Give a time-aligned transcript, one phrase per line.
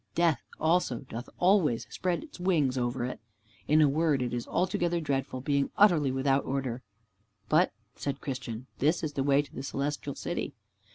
[0.15, 3.19] Death also doth always spread his wings over it.
[3.67, 6.81] In a word, it is altogether dreadful, being utterly without order."
[7.49, 10.55] "But," said Christian, "this is the way to the Celestial City."